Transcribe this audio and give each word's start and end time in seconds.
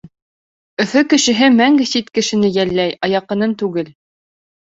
Өфө 0.83 1.01
кешеһе 1.09 1.49
мәңге 1.57 1.85
сит 1.91 2.09
кешене 2.19 2.51
йәлләй, 2.55 2.97
ә 3.05 3.11
яҡынын 3.13 3.53
түгел. 3.63 3.93